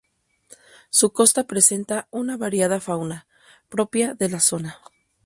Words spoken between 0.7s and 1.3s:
Su